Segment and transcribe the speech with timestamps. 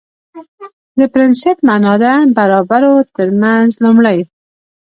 [0.97, 4.19] د پرنسېپ معنا ده برابرو ترمنځ لومړی